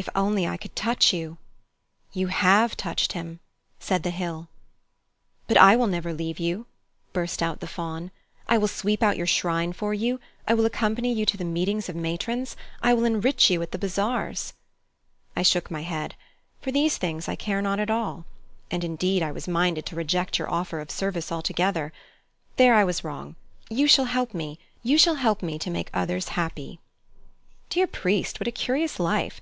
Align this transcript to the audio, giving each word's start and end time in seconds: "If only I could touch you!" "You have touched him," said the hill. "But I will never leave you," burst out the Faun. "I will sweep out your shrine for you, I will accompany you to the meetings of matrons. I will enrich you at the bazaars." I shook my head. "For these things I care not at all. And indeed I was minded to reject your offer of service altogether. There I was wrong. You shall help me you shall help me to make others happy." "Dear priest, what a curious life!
"If 0.00 0.08
only 0.14 0.46
I 0.46 0.56
could 0.56 0.76
touch 0.76 1.12
you!" 1.12 1.38
"You 2.12 2.28
have 2.28 2.76
touched 2.76 3.14
him," 3.14 3.40
said 3.80 4.04
the 4.04 4.12
hill. 4.12 4.46
"But 5.48 5.56
I 5.56 5.74
will 5.74 5.88
never 5.88 6.12
leave 6.14 6.38
you," 6.38 6.66
burst 7.12 7.42
out 7.42 7.58
the 7.58 7.66
Faun. 7.66 8.12
"I 8.48 8.58
will 8.58 8.68
sweep 8.68 9.02
out 9.02 9.16
your 9.16 9.26
shrine 9.26 9.72
for 9.72 9.92
you, 9.92 10.20
I 10.46 10.54
will 10.54 10.66
accompany 10.66 11.12
you 11.12 11.26
to 11.26 11.36
the 11.36 11.44
meetings 11.44 11.88
of 11.88 11.96
matrons. 11.96 12.54
I 12.80 12.94
will 12.94 13.04
enrich 13.04 13.50
you 13.50 13.60
at 13.60 13.72
the 13.72 13.78
bazaars." 13.78 14.52
I 15.34 15.42
shook 15.42 15.68
my 15.68 15.82
head. 15.82 16.14
"For 16.60 16.70
these 16.70 16.96
things 16.96 17.28
I 17.28 17.34
care 17.34 17.60
not 17.60 17.80
at 17.80 17.90
all. 17.90 18.24
And 18.70 18.84
indeed 18.84 19.20
I 19.20 19.32
was 19.32 19.48
minded 19.48 19.84
to 19.86 19.96
reject 19.96 20.38
your 20.38 20.48
offer 20.48 20.78
of 20.78 20.92
service 20.92 21.32
altogether. 21.32 21.92
There 22.54 22.74
I 22.76 22.84
was 22.84 23.02
wrong. 23.02 23.34
You 23.68 23.88
shall 23.88 24.04
help 24.04 24.32
me 24.32 24.60
you 24.84 24.96
shall 24.96 25.16
help 25.16 25.42
me 25.42 25.58
to 25.58 25.70
make 25.70 25.90
others 25.92 26.28
happy." 26.40 26.78
"Dear 27.68 27.88
priest, 27.88 28.38
what 28.38 28.46
a 28.46 28.52
curious 28.52 29.00
life! 29.00 29.40